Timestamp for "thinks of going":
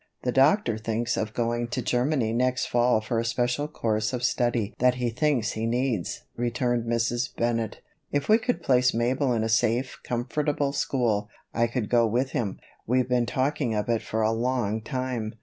0.79-1.67